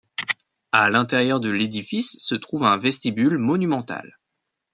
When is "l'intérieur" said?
0.89-1.39